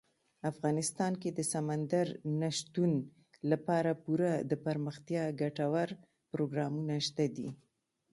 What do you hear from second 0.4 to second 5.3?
افغانستان کې د سمندر نه شتون لپاره پوره دپرمختیا